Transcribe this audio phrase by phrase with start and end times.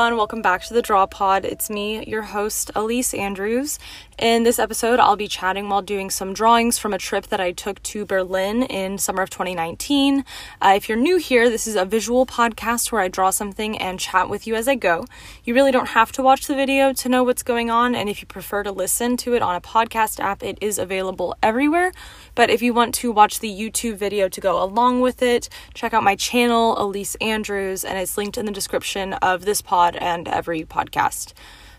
[0.00, 0.16] everyone.
[0.16, 1.44] Welcome back to the Draw Pod.
[1.44, 3.78] It's me, your host, Elyse Andrews.
[4.20, 7.52] In this episode, I'll be chatting while doing some drawings from a trip that I
[7.52, 10.26] took to Berlin in summer of 2019.
[10.60, 13.98] Uh, if you're new here, this is a visual podcast where I draw something and
[13.98, 15.06] chat with you as I go.
[15.42, 18.20] You really don't have to watch the video to know what's going on, and if
[18.20, 21.90] you prefer to listen to it on a podcast app, it is available everywhere.
[22.34, 25.94] But if you want to watch the YouTube video to go along with it, check
[25.94, 30.28] out my channel, Elyse Andrews, and it's linked in the description of this pod and
[30.28, 31.32] every podcast.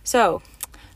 [0.03, 0.41] So,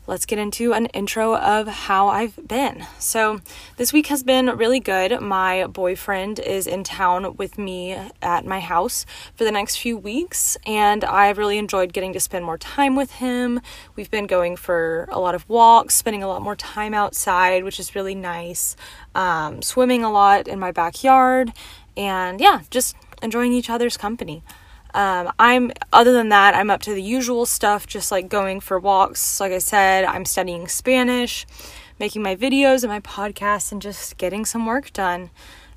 [0.07, 2.85] let's get into an intro of how I've been.
[2.99, 3.41] So,
[3.77, 5.19] this week has been really good.
[5.21, 9.05] My boyfriend is in town with me at my house
[9.35, 13.13] for the next few weeks, and I've really enjoyed getting to spend more time with
[13.13, 13.61] him.
[13.95, 17.79] We've been going for a lot of walks, spending a lot more time outside, which
[17.79, 18.75] is really nice,
[19.13, 21.51] um, swimming a lot in my backyard,
[21.97, 24.43] and yeah, just enjoying each other's company.
[24.95, 28.79] Um, I'm other than that, I'm up to the usual stuff, just like going for
[28.79, 29.41] walks.
[29.41, 31.45] Like I said, I'm studying Spanish,
[31.99, 35.31] making my videos and my podcasts, and just getting some work done.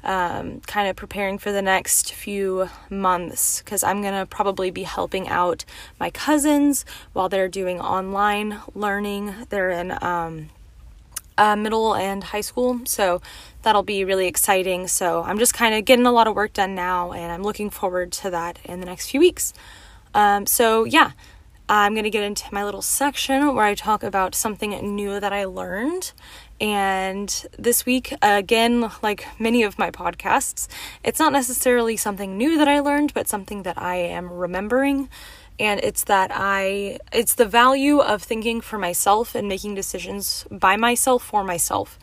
[0.04, 5.28] Um, kind of preparing for the next few months because I'm gonna probably be helping
[5.28, 5.64] out
[5.98, 9.34] my cousins while they're doing online learning.
[9.48, 10.50] They're in um,
[11.36, 12.80] uh, middle and high school.
[12.84, 13.20] So
[13.68, 14.86] that'll be really exciting.
[14.86, 17.68] So I'm just kind of getting a lot of work done now, and I'm looking
[17.68, 19.52] forward to that in the next few weeks.
[20.14, 21.10] Um, so, yeah,
[21.68, 25.34] I'm going to get into my little section where I talk about something new that
[25.34, 26.12] I learned.
[26.58, 30.66] And this week, again, like many of my podcasts,
[31.04, 35.10] it's not necessarily something new that I learned, but something that I am remembering
[35.60, 40.76] and it's that I it's the value of thinking for myself and making decisions by
[40.76, 41.98] myself for myself.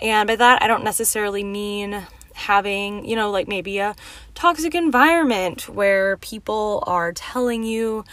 [0.00, 3.94] And by that I don't necessarily mean having, you know, like maybe a
[4.34, 8.04] toxic environment where people are telling you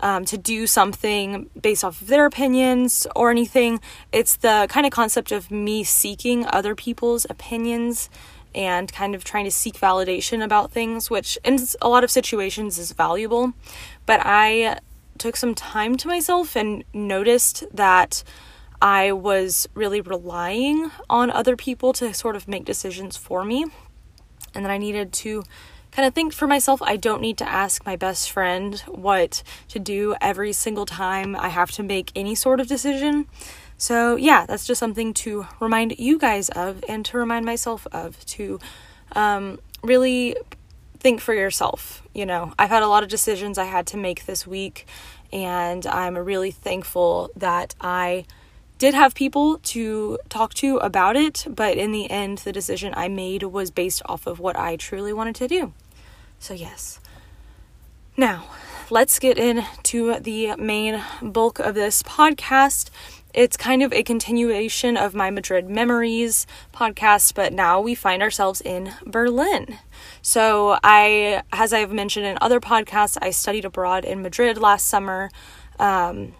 [0.00, 3.80] um, to do something based off of their opinions or anything.
[4.10, 8.10] It's the kind of concept of me seeking other people's opinions
[8.54, 12.78] and kind of trying to seek validation about things, which in a lot of situations
[12.78, 13.52] is valuable.
[14.04, 14.78] But I
[15.18, 18.22] took some time to myself and noticed that
[18.82, 23.66] I was really relying on other people to sort of make decisions for me,
[24.56, 25.44] and that I needed to
[25.92, 26.82] kind of think for myself.
[26.82, 31.48] I don't need to ask my best friend what to do every single time I
[31.48, 33.28] have to make any sort of decision.
[33.76, 38.24] So, yeah, that's just something to remind you guys of and to remind myself of
[38.26, 38.58] to
[39.12, 40.34] um, really
[40.98, 42.02] think for yourself.
[42.14, 44.88] You know, I've had a lot of decisions I had to make this week,
[45.32, 48.24] and I'm really thankful that I
[48.82, 53.06] did have people to talk to about it, but in the end, the decision I
[53.06, 55.72] made was based off of what I truly wanted to do.
[56.40, 56.98] So, yes.
[58.16, 58.46] Now,
[58.90, 62.90] let's get into the main bulk of this podcast
[63.34, 68.60] it's kind of a continuation of my Madrid Memories podcast, but now we find ourselves
[68.60, 69.78] in Berlin.
[70.20, 75.30] So, I, as I've mentioned in other podcasts, I studied abroad in Madrid last summer.
[75.78, 76.34] Um,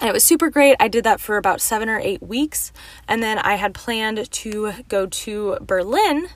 [0.00, 0.76] and it was super great.
[0.80, 2.72] I did that for about seven or eight weeks.
[3.06, 6.28] And then I had planned to go to Berlin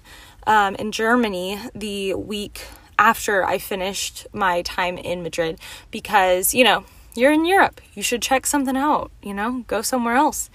[0.46, 2.66] um, in Germany the week
[2.98, 5.58] after I finished my time in Madrid
[5.90, 7.80] because, you know, you're in Europe.
[7.94, 10.50] You should check something out, you know, go somewhere else.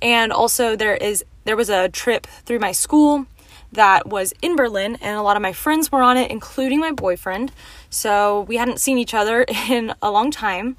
[0.00, 3.26] And also there is there was a trip through my school
[3.72, 6.92] that was in Berlin and a lot of my friends were on it including my
[6.92, 7.52] boyfriend.
[7.90, 10.76] So we hadn't seen each other in a long time.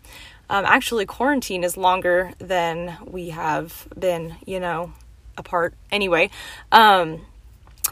[0.50, 4.94] Um, actually quarantine is longer than we have been, you know,
[5.38, 6.30] apart anyway.
[6.72, 7.26] Um,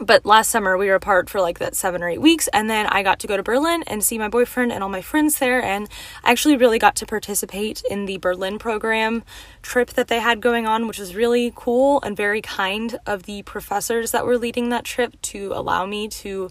[0.00, 2.86] but last summer we were apart for like that seven or eight weeks and then
[2.88, 5.62] i got to go to berlin and see my boyfriend and all my friends there
[5.62, 5.88] and
[6.24, 9.22] i actually really got to participate in the berlin program
[9.62, 13.42] trip that they had going on which was really cool and very kind of the
[13.42, 16.50] professors that were leading that trip to allow me to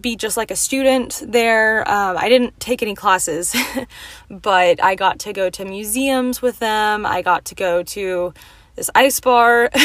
[0.00, 3.54] be just like a student there um, i didn't take any classes
[4.30, 8.32] but i got to go to museums with them i got to go to
[8.76, 9.70] this ice bar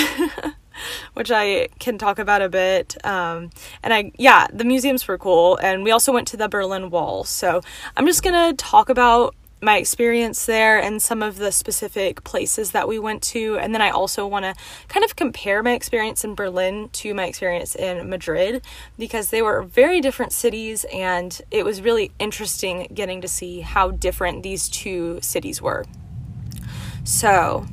[1.14, 2.98] which I can talk about a bit.
[3.06, 3.52] Um,
[3.82, 5.58] and I, yeah, the museums were cool.
[5.58, 7.24] And we also went to the Berlin Wall.
[7.24, 7.62] So
[7.96, 12.72] I'm just going to talk about my experience there and some of the specific places
[12.72, 13.58] that we went to.
[13.58, 14.54] And then I also want to
[14.88, 18.64] kind of compare my experience in Berlin to my experience in Madrid
[18.98, 23.92] because they were very different cities and it was really interesting getting to see how
[23.92, 25.86] different these two cities were.
[27.04, 27.66] So,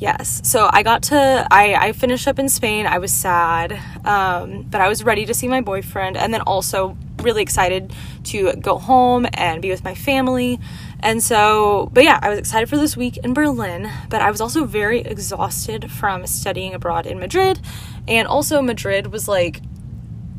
[0.00, 0.40] Yes.
[0.44, 2.86] So I got to, I, I finished up in Spain.
[2.86, 6.96] I was sad, um, but I was ready to see my boyfriend and then also
[7.22, 7.92] really excited
[8.24, 10.58] to go home and be with my family.
[11.02, 14.40] And so, but yeah, I was excited for this week in Berlin, but I was
[14.40, 17.60] also very exhausted from studying abroad in Madrid.
[18.06, 19.62] And also, Madrid was like,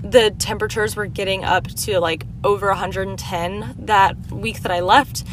[0.04, 5.24] the temperatures were getting up to like over 110 that week that I left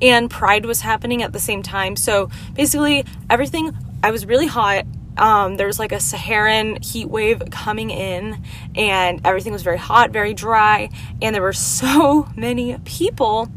[0.00, 1.96] and Pride was happening at the same time.
[1.96, 4.84] So basically, everything, I was really hot.
[5.16, 8.42] Um, there was like a Saharan heat wave coming in,
[8.76, 10.90] and everything was very hot, very dry,
[11.20, 13.50] and there were so many people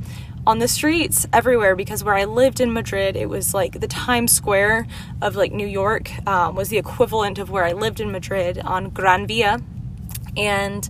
[0.45, 4.31] on the streets everywhere because where I lived in Madrid, it was like the Times
[4.31, 4.87] Square
[5.21, 8.89] of like New York um, was the equivalent of where I lived in Madrid on
[8.89, 9.61] Gran Via,
[10.35, 10.89] and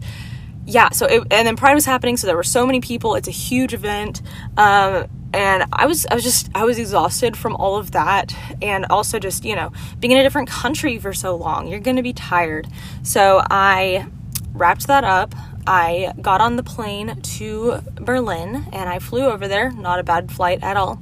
[0.66, 3.16] yeah, so it, and then Pride was happening, so there were so many people.
[3.16, 4.22] It's a huge event.
[4.58, 8.86] Um, and I was I was just I was exhausted from all of that and
[8.90, 12.04] also just you know being in a different country for so long you're going to
[12.04, 12.68] be tired
[13.04, 14.08] so I
[14.54, 15.34] wrapped that up
[15.68, 20.32] I got on the plane to Berlin and I flew over there not a bad
[20.32, 21.02] flight at all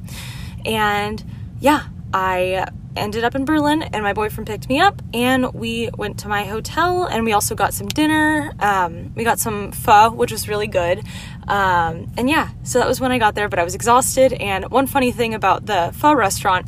[0.65, 1.23] and
[1.59, 2.65] yeah I
[2.95, 6.43] ended up in Berlin and my boyfriend picked me up and we went to my
[6.43, 8.51] hotel and we also got some dinner.
[8.59, 10.99] Um, we got some pho, which was really good.
[11.47, 14.33] Um, and yeah, so that was when I got there, but I was exhausted.
[14.33, 16.67] And one funny thing about the pho restaurant,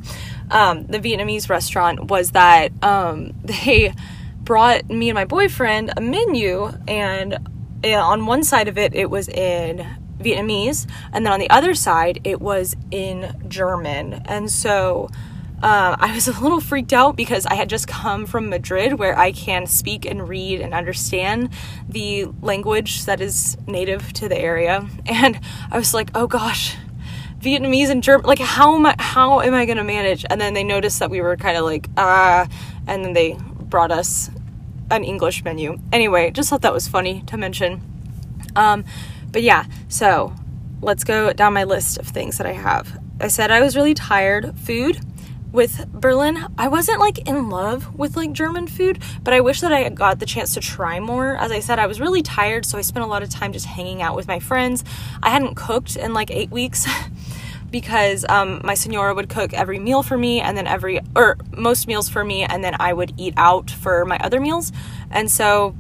[0.50, 3.94] um, the Vietnamese restaurant, was that um, they
[4.44, 7.38] brought me and my boyfriend a menu and
[7.84, 9.86] on one side of it, it was in
[10.20, 14.14] Vietnamese, and then on the other side, it was in German.
[14.26, 15.10] And so
[15.64, 19.18] uh, I was a little freaked out because I had just come from Madrid where
[19.18, 21.50] I can speak and read and understand
[21.88, 24.88] the language that is native to the area.
[25.06, 25.40] And
[25.70, 26.78] I was like, oh gosh,
[27.40, 30.26] Vietnamese and German, like how am I, how am I to manage?
[30.30, 32.48] And then they noticed that we were kind of like, ah, uh,
[32.88, 34.30] and then they brought us
[34.92, 35.80] an English menu.
[35.92, 37.82] Anyway, just thought that was funny to mention.
[38.56, 38.86] Um,
[39.32, 40.34] but yeah, so
[40.82, 43.00] let's go down my list of things that I have.
[43.20, 44.58] I said I was really tired.
[44.60, 45.00] Food
[45.52, 49.74] with Berlin, I wasn't like in love with like German food, but I wish that
[49.74, 51.36] I got the chance to try more.
[51.36, 53.66] As I said, I was really tired, so I spent a lot of time just
[53.66, 54.84] hanging out with my friends.
[55.22, 56.88] I hadn't cooked in like eight weeks.
[57.72, 61.88] because um, my senora would cook every meal for me and then every or most
[61.88, 64.72] meals for me and then i would eat out for my other meals.
[65.10, 65.76] And so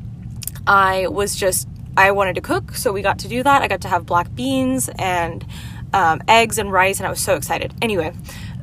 [0.65, 1.67] i was just
[1.97, 3.61] i wanted to cook so we got to do that.
[3.61, 5.45] I got to have black beans and
[5.93, 7.73] um, eggs and rice and i was so excited.
[7.81, 8.13] Anyway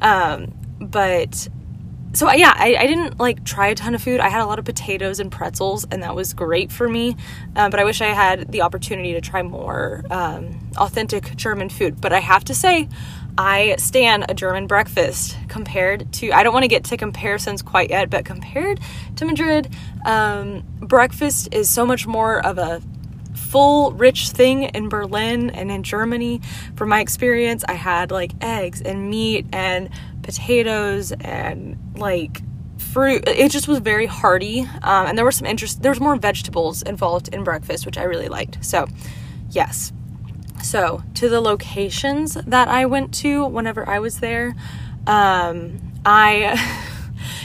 [0.00, 1.48] um, but
[2.14, 4.20] so yeah, I, I, didn't like try a ton of food.
[4.20, 7.16] I had a lot of potatoes and pretzels, and that was great for me.
[7.54, 12.00] Um, but I wish I had the opportunity to try more um, authentic German food.
[12.00, 12.88] But I have to say,
[13.36, 16.32] I stand a German breakfast compared to.
[16.32, 18.80] I don't want to get to comparisons quite yet, but compared
[19.16, 19.72] to Madrid,
[20.06, 22.82] um, breakfast is so much more of a
[23.34, 26.40] full rich thing in Berlin and in Germany.
[26.74, 29.88] From my experience, I had like eggs and meat and
[30.28, 32.42] potatoes and like
[32.76, 33.26] fruit.
[33.26, 35.80] It just was very hearty, um, and there were some interest.
[35.80, 38.62] There was more vegetables involved in breakfast, which I really liked.
[38.62, 38.86] So,
[39.48, 39.90] yes.
[40.62, 44.54] So to the locations that I went to whenever I was there,
[45.06, 46.84] um, I.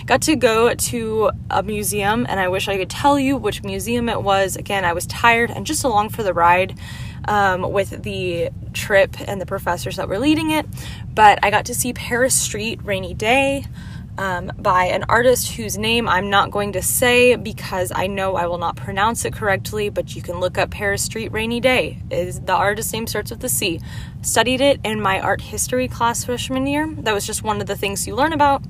[0.05, 4.09] got to go to a museum and I wish I could tell you which museum
[4.09, 4.57] it was.
[4.57, 6.77] Again, I was tired and just along for the ride
[7.25, 10.65] um, with the trip and the professors that were leading it.
[11.13, 13.65] But I got to see Paris Street Rainy Day.
[14.15, 18.45] Um, by an artist whose name I'm not going to say because I know I
[18.45, 21.97] will not pronounce it correctly, but you can look up Paris Street Rainy Day.
[22.11, 23.81] Is the artist's name starts with the C.
[24.21, 26.87] Studied it in my art history class freshman year.
[26.99, 28.61] That was just one of the things you learn about.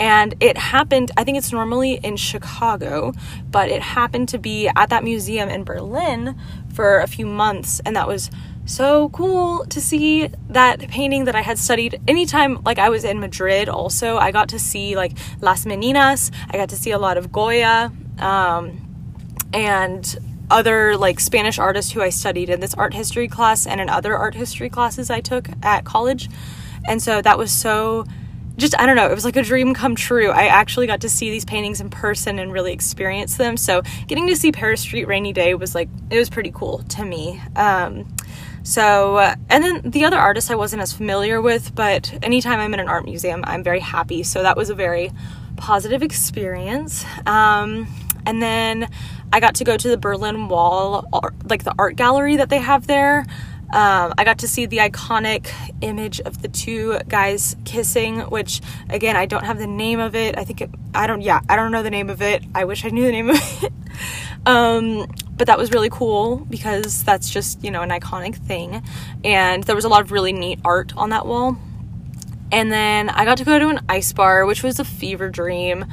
[0.00, 3.12] And it happened, I think it's normally in Chicago,
[3.50, 6.40] but it happened to be at that museum in Berlin
[6.72, 7.80] for a few months.
[7.84, 8.30] And that was
[8.64, 13.20] so cool to see that painting that I had studied anytime like I was in
[13.20, 14.16] Madrid also.
[14.16, 16.30] I got to see like Las Meninas.
[16.48, 18.80] I got to see a lot of Goya um,
[19.52, 20.18] and
[20.50, 24.16] other like Spanish artists who I studied in this art history class and in other
[24.16, 26.30] art history classes I took at college.
[26.88, 28.06] And so that was so
[28.56, 30.30] just I don't know, it was like a dream come true.
[30.30, 33.56] I actually got to see these paintings in person and really experience them.
[33.56, 37.04] So getting to see Paris Street Rainy Day was like it was pretty cool to
[37.04, 37.40] me.
[37.56, 38.14] Um,
[38.62, 42.74] so uh, and then the other artists I wasn't as familiar with, but anytime I'm
[42.74, 44.22] in an art museum, I'm very happy.
[44.22, 45.10] So that was a very
[45.56, 47.04] positive experience.
[47.26, 47.86] Um,
[48.26, 48.90] and then
[49.32, 51.08] I got to go to the Berlin Wall,
[51.44, 53.26] like the art gallery that they have there.
[53.72, 55.48] Um, I got to see the iconic
[55.80, 60.36] image of the two guys kissing, which again, I don't have the name of it.
[60.36, 62.42] I think it, I don't, yeah, I don't know the name of it.
[62.54, 63.72] I wish I knew the name of it.
[64.44, 68.82] um, but that was really cool because that's just, you know, an iconic thing.
[69.24, 71.56] And there was a lot of really neat art on that wall.
[72.52, 75.84] And then I got to go to an ice bar, which was a fever dream.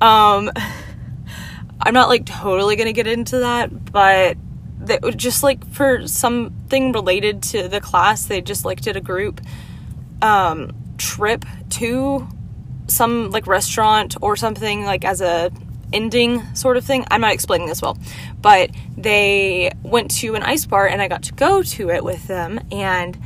[0.00, 0.50] Um,
[1.80, 4.36] I'm not like totally gonna get into that, but
[4.84, 9.40] that just like for something related to the class, they just like did a group
[10.22, 12.26] um, trip to
[12.86, 15.50] some like restaurant or something like as a
[15.92, 17.04] ending sort of thing.
[17.10, 17.96] I'm not explaining this well,
[18.40, 22.26] but they went to an ice bar and I got to go to it with
[22.26, 23.18] them and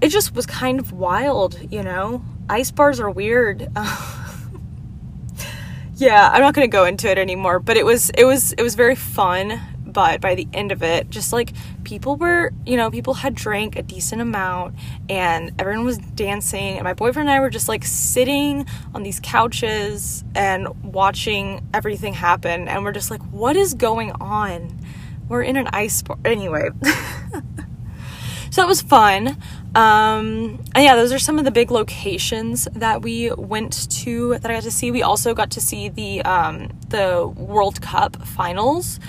[0.00, 2.24] it just was kind of wild, you know.
[2.48, 3.68] Ice bars are weird.
[5.96, 8.62] yeah, I'm not going to go into it anymore, but it was it was it
[8.62, 9.60] was very fun
[9.94, 11.52] but by the end of it, just like
[11.84, 14.74] people were, you know, people had drank a decent amount
[15.08, 16.74] and everyone was dancing.
[16.74, 22.12] And my boyfriend and I were just like sitting on these couches and watching everything
[22.12, 22.68] happen.
[22.68, 24.78] And we're just like, what is going on?
[25.28, 26.18] We're in an ice bar.
[26.24, 26.70] Anyway.
[28.50, 29.36] so that was fun.
[29.74, 34.50] Um, and yeah, those are some of the big locations that we went to that
[34.50, 34.90] I got to see.
[34.92, 39.00] We also got to see the um, the World Cup finals,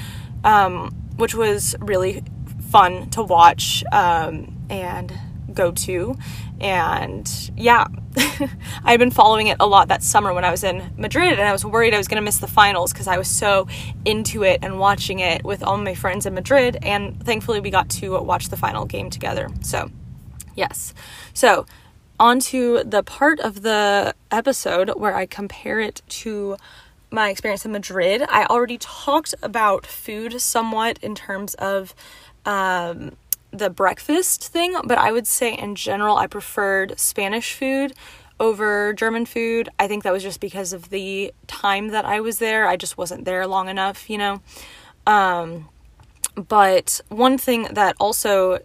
[0.45, 2.23] um, which was really
[2.69, 5.11] fun to watch um, and
[5.53, 6.15] go to.
[6.61, 7.87] And yeah,
[8.17, 11.41] I had been following it a lot that summer when I was in Madrid, and
[11.41, 13.67] I was worried I was going to miss the finals because I was so
[14.05, 16.77] into it and watching it with all my friends in Madrid.
[16.81, 19.49] And thankfully, we got to watch the final game together.
[19.61, 19.91] So,
[20.55, 20.93] yes.
[21.33, 21.65] So,
[22.17, 26.55] on to the part of the episode where I compare it to
[27.11, 28.23] my experience in Madrid.
[28.29, 31.95] I already talked about food somewhat in terms of
[32.45, 33.15] um,
[33.51, 37.93] the breakfast thing, but I would say in general, I preferred Spanish food
[38.39, 39.69] over German food.
[39.79, 42.67] I think that was just because of the time that I was there.
[42.67, 44.41] I just wasn't there long enough, you know.
[45.07, 45.69] Um,
[46.35, 48.59] but one thing that also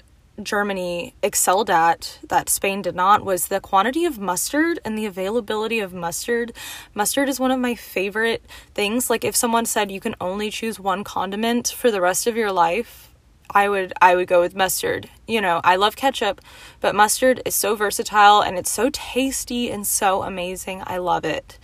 [0.45, 5.81] Germany excelled at that Spain did not was the quantity of mustard and the availability
[5.81, 6.53] of mustard.
[6.95, 8.45] Mustard is one of my favorite
[8.75, 9.11] things.
[9.11, 12.53] Like if someone said you can only choose one condiment for the rest of your
[12.53, 13.11] life,
[13.53, 15.09] I would I would go with mustard.
[15.27, 16.41] You know, I love ketchup,
[16.81, 20.83] but mustard is so versatile and it's so tasty and so amazing.
[20.87, 21.59] I love it.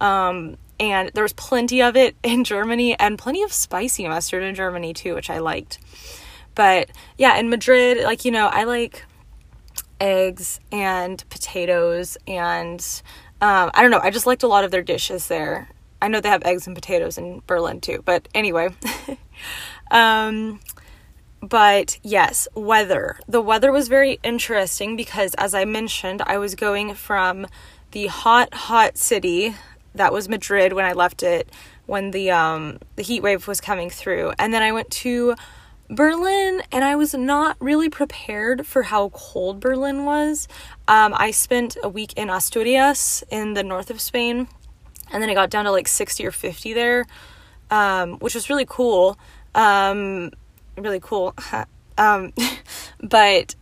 [0.00, 4.54] Um, and there was plenty of it in Germany and plenty of spicy mustard in
[4.54, 5.78] Germany too, which I liked.
[6.54, 9.04] But yeah, in Madrid, like, you know, I like
[10.00, 12.80] eggs and potatoes and
[13.42, 15.68] um, I don't know, I just liked a lot of their dishes there.
[16.02, 18.68] I know they have eggs and potatoes in Berlin too, but anyway.
[19.90, 20.60] um,
[21.42, 23.18] but yes, weather.
[23.28, 27.46] The weather was very interesting because, as I mentioned, I was going from
[27.92, 29.54] the hot, hot city
[29.94, 31.50] that was Madrid when I left it
[31.86, 35.34] when the um, the heat wave was coming through, and then I went to
[35.90, 40.46] Berlin, and I was not really prepared for how cold Berlin was.
[40.86, 44.46] Um, I spent a week in Asturias in the north of Spain,
[45.10, 47.06] and then it got down to like 60 or 50 there,
[47.72, 49.18] um, which was really cool.
[49.54, 50.30] Um,
[50.76, 51.34] really cool.
[51.98, 52.32] Um,
[53.02, 53.54] but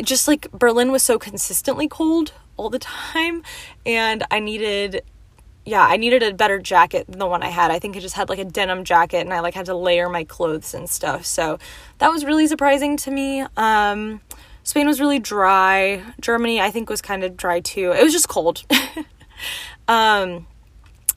[0.00, 2.78] just like Berlin was so consistently cold all the
[3.14, 3.42] time,
[3.84, 5.02] and I needed
[5.64, 7.70] yeah, I needed a better jacket than the one I had.
[7.70, 10.08] I think I just had like a denim jacket and I like had to layer
[10.08, 11.26] my clothes and stuff.
[11.26, 11.58] So
[11.98, 13.44] that was really surprising to me.
[13.56, 14.20] Um,
[14.62, 16.02] Spain was really dry.
[16.20, 17.92] Germany, I think, was kind of dry too.
[17.92, 18.64] It was just cold.
[19.88, 20.46] um,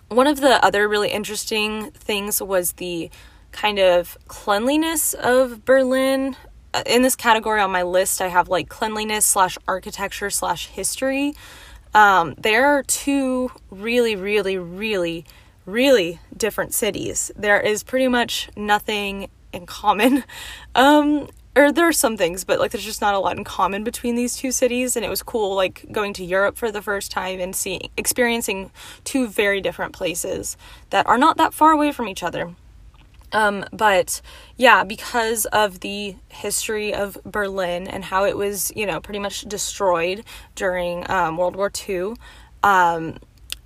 [0.09, 3.09] one of the other really interesting things was the
[3.51, 6.35] kind of cleanliness of Berlin.
[6.73, 11.33] Uh, in this category on my list, I have like cleanliness slash architecture slash history.
[11.93, 15.25] Um, there are two really, really, really,
[15.65, 17.31] really different cities.
[17.35, 20.23] There is pretty much nothing in common.
[20.75, 23.83] Um, or there are some things, but like there's just not a lot in common
[23.83, 24.95] between these two cities.
[24.95, 28.71] And it was cool, like going to Europe for the first time and seeing, experiencing
[29.03, 30.57] two very different places
[30.89, 32.55] that are not that far away from each other.
[33.33, 34.21] Um, but
[34.57, 39.41] yeah, because of the history of Berlin and how it was, you know, pretty much
[39.41, 40.23] destroyed
[40.55, 42.13] during um, World War II,
[42.61, 43.17] um,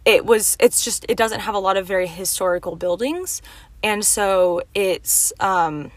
[0.05, 3.41] it was, it's just, it doesn't have a lot of very historical buildings.
[3.83, 5.91] And so it's, um,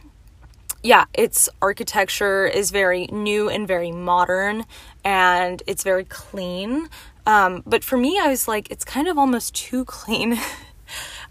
[0.83, 4.65] yeah, its architecture is very new and very modern
[5.05, 6.89] and it's very clean.
[7.27, 10.39] Um, but for me, I was like, it's kind of almost too clean.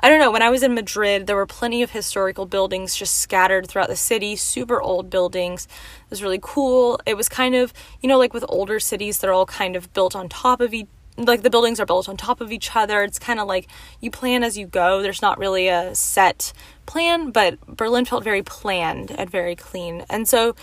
[0.01, 3.17] I don't know, when I was in Madrid, there were plenty of historical buildings just
[3.17, 5.65] scattered throughout the city, super old buildings.
[5.65, 6.99] It was really cool.
[7.05, 10.15] It was kind of, you know, like with older cities, they're all kind of built
[10.15, 10.87] on top of each
[11.17, 13.03] like the buildings are built on top of each other.
[13.03, 13.67] It's kind of like
[13.99, 15.01] you plan as you go.
[15.01, 16.53] There's not really a set
[16.85, 20.05] plan, but Berlin felt very planned and very clean.
[20.09, 20.55] And so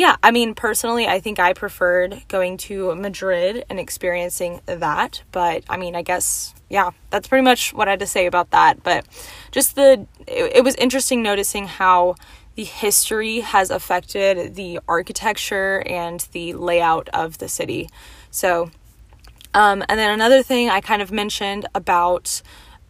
[0.00, 5.22] yeah, I mean, personally, I think I preferred going to Madrid and experiencing that.
[5.30, 8.50] But I mean, I guess, yeah, that's pretty much what I had to say about
[8.52, 8.82] that.
[8.82, 9.04] But
[9.50, 12.14] just the, it, it was interesting noticing how
[12.54, 17.90] the history has affected the architecture and the layout of the city.
[18.30, 18.70] So,
[19.52, 22.40] um, and then another thing I kind of mentioned about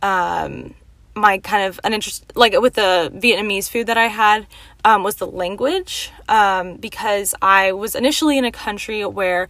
[0.01, 0.75] um,
[1.15, 4.47] my kind of an interest, like with the Vietnamese food that I had,
[4.85, 6.11] um, was the language.
[6.29, 9.49] Um, because I was initially in a country where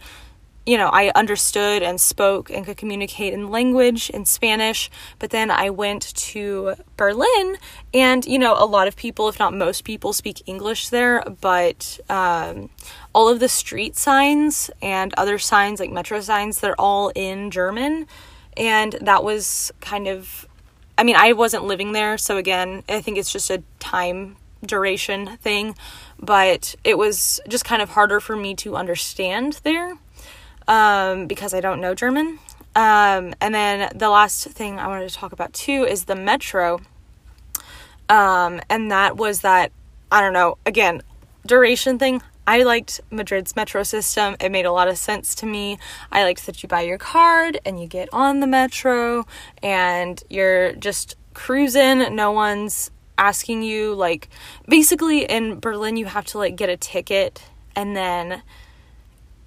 [0.65, 5.49] you know I understood and spoke and could communicate in language in Spanish but then
[5.49, 7.57] I went to Berlin
[7.95, 11.99] and you know a lot of people if not most people speak English there but
[12.09, 12.69] um,
[13.13, 18.07] all of the street signs and other signs like metro signs they're all in German.
[18.57, 20.45] And that was kind of
[20.97, 25.37] I mean I wasn't living there so again I think it's just a time duration
[25.37, 25.75] thing,
[26.19, 29.97] but it was just kind of harder for me to understand there
[30.67, 32.39] um, because I don't know German.
[32.75, 36.79] Um, and then the last thing I wanted to talk about too is the metro.
[38.07, 39.71] Um, and that was that,
[40.11, 41.01] I don't know, again,
[41.45, 42.21] duration thing.
[42.47, 44.35] I liked Madrid's metro system.
[44.39, 45.77] It made a lot of sense to me.
[46.11, 49.25] I liked that you buy your card and you get on the metro
[49.61, 52.15] and you're just cruising.
[52.15, 54.29] No one's asking you like
[54.67, 57.43] basically in Berlin you have to like get a ticket
[57.75, 58.41] and then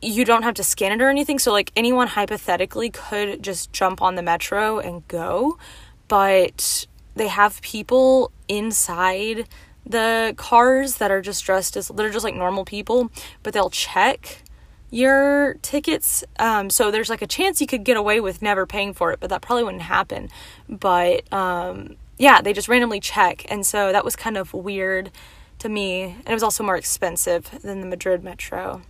[0.00, 4.00] you don't have to scan it or anything so like anyone hypothetically could just jump
[4.00, 5.58] on the metro and go
[6.06, 6.86] but
[7.16, 9.48] they have people inside
[9.86, 13.10] the cars that are just dressed as they're just like normal people
[13.42, 14.42] but they'll check
[14.90, 18.92] your tickets um, so there's like a chance you could get away with never paying
[18.92, 20.28] for it but that probably wouldn't happen
[20.68, 23.44] but um, yeah, they just randomly check.
[23.50, 25.10] And so that was kind of weird
[25.58, 26.02] to me.
[26.02, 28.82] And it was also more expensive than the Madrid metro.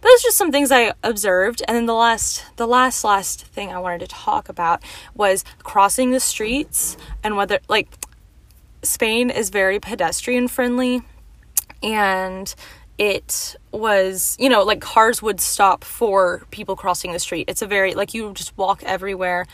[0.00, 1.62] But it's just some things I observed.
[1.66, 4.82] And then the last the last last thing I wanted to talk about
[5.14, 7.88] was crossing the streets and whether like
[8.82, 11.02] Spain is very pedestrian friendly
[11.82, 12.54] and
[12.98, 17.48] it was, you know, like cars would stop for people crossing the street.
[17.48, 19.46] It's a very like you just walk everywhere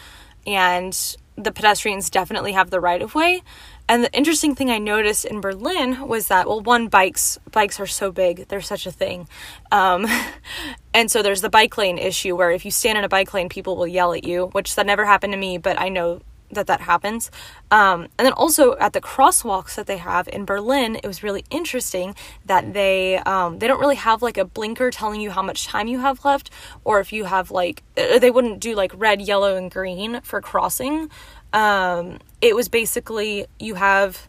[0.46, 3.42] and the pedestrians definitely have the right of way.
[3.86, 7.86] And the interesting thing I noticed in Berlin was that well, one bikes bikes are
[7.86, 9.28] so big, there's such a thing,
[9.70, 10.06] um,
[10.94, 13.50] and so there's the bike lane issue where if you stand in a bike lane,
[13.50, 16.66] people will yell at you, which that never happened to me, but I know that
[16.66, 17.30] that happens.
[17.70, 21.44] Um, and then also at the crosswalks that they have in Berlin, it was really
[21.50, 22.14] interesting
[22.46, 25.88] that they um, they don't really have like a blinker telling you how much time
[25.88, 26.50] you have left,
[26.84, 30.40] or if you have like uh, they wouldn't do like red, yellow, and green for
[30.40, 31.10] crossing.
[31.52, 34.28] Um, it was basically you have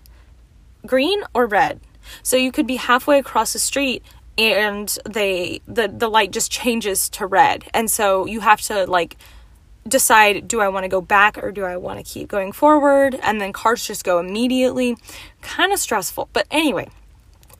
[0.85, 1.79] green or red,
[2.23, 4.03] so you could be halfway across the street
[4.37, 9.17] and they the the light just changes to red, and so you have to like
[9.87, 13.19] decide do I want to go back or do I want to keep going forward?
[13.21, 14.97] And then cars just go immediately.
[15.41, 16.29] Kind of stressful.
[16.33, 16.89] But anyway,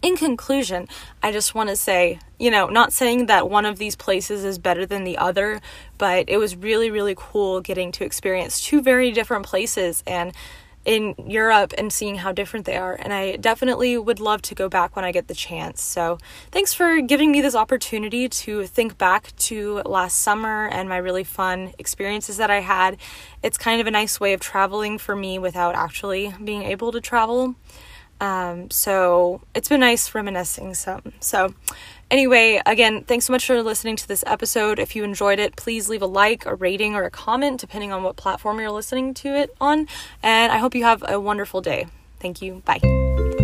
[0.02, 0.88] in conclusion,
[1.24, 4.58] I just want to say, you know, not saying that one of these places is
[4.58, 5.62] better than the other,
[5.98, 10.34] but it was really, really cool getting to experience two very different places and
[10.86, 12.94] in Europe and seeing how different they are.
[12.94, 15.82] And I definitely would love to go back when I get the chance.
[15.82, 16.20] So,
[16.52, 21.24] thanks for giving me this opportunity to think back to last summer and my really
[21.24, 22.98] fun experiences that I had.
[23.42, 27.02] It's kind of a nice way of traveling for me without actually being able to
[27.02, 27.56] travel.
[28.22, 31.14] Um, so, it's been nice reminiscing some.
[31.20, 31.54] So,
[32.12, 34.80] Anyway, again, thanks so much for listening to this episode.
[34.80, 38.04] If you enjoyed it, please leave a like, a rating, or a comment, depending on
[38.04, 39.88] what platform you're listening to it on.
[40.22, 41.88] And I hope you have a wonderful day.
[42.20, 42.62] Thank you.
[42.66, 43.35] Bye.